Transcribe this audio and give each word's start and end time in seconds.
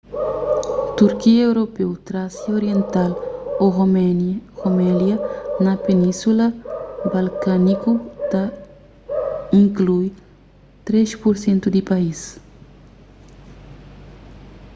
turkia 0.99 1.41
europeu 1.49 1.91
trásia 2.07 2.51
oriental 2.59 3.11
ô 3.63 3.69
rumelia 4.67 5.17
na 5.65 5.73
península 5.85 6.45
balkániku 7.13 7.91
ta 8.31 8.43
inklui 9.63 10.07
3% 10.89 11.69
di 11.75 11.81
país 11.91 12.19